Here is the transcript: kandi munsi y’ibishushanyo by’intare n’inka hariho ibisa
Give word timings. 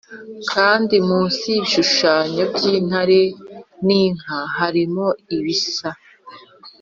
kandi 0.53 0.95
munsi 1.07 1.41
y’ibishushanyo 1.49 2.43
by’intare 2.53 3.21
n’inka 3.85 4.37
hariho 4.57 5.05
ibisa 5.35 5.89